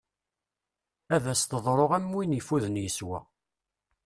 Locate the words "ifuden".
2.39-2.81